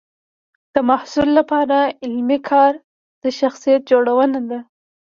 د 0.73 0.75
محصل 0.89 1.29
لپاره 1.39 1.77
علمي 2.03 2.39
کار 2.49 2.73
د 3.23 3.25
شخصیت 3.39 3.81
جوړونه 3.91 4.39
ده. 4.49 4.59